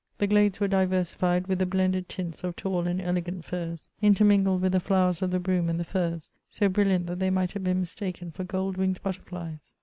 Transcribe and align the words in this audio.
The 0.17 0.25
glades 0.25 0.59
were 0.59 0.67
diversified 0.67 1.45
with 1.45 1.59
the 1.59 1.67
blended 1.67 2.09
tints 2.09 2.43
of 2.43 2.55
tall 2.55 2.87
and 2.87 2.99
elegant 2.99 3.43
firs, 3.45 3.87
intermingled 4.01 4.63
with 4.63 4.71
the 4.71 4.79
flowers 4.79 5.21
of 5.21 5.29
the 5.29 5.39
broom 5.39 5.69
and 5.69 5.79
the 5.79 5.83
furze, 5.83 6.31
so 6.49 6.67
briUiant 6.69 7.05
that 7.05 7.19
they 7.19 7.29
might 7.29 7.51
have 7.51 7.63
been 7.63 7.81
mistaken 7.81 8.31
for 8.31 8.43
gold 8.43 8.77
winged 8.77 8.99
butterflies. 9.03 9.75